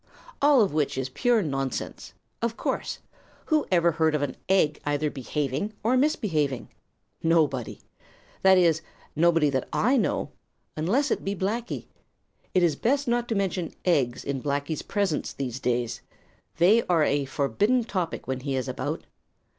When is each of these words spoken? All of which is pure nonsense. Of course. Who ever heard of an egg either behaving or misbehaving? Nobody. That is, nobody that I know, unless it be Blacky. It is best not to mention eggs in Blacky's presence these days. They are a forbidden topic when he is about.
All 0.41 0.63
of 0.63 0.73
which 0.73 0.97
is 0.97 1.09
pure 1.09 1.43
nonsense. 1.43 2.13
Of 2.41 2.57
course. 2.57 2.97
Who 3.45 3.67
ever 3.71 3.91
heard 3.91 4.15
of 4.15 4.23
an 4.23 4.35
egg 4.49 4.79
either 4.83 5.11
behaving 5.11 5.73
or 5.83 5.95
misbehaving? 5.95 6.69
Nobody. 7.21 7.79
That 8.41 8.57
is, 8.57 8.81
nobody 9.15 9.51
that 9.51 9.69
I 9.71 9.97
know, 9.97 10.31
unless 10.75 11.11
it 11.11 11.23
be 11.23 11.35
Blacky. 11.35 11.85
It 12.55 12.63
is 12.63 12.75
best 12.75 13.07
not 13.07 13.27
to 13.27 13.35
mention 13.35 13.75
eggs 13.85 14.23
in 14.23 14.41
Blacky's 14.41 14.81
presence 14.81 15.33
these 15.33 15.59
days. 15.59 16.01
They 16.57 16.81
are 16.87 17.03
a 17.03 17.25
forbidden 17.25 17.83
topic 17.83 18.25
when 18.27 18.39
he 18.39 18.55
is 18.55 18.67
about. 18.67 19.05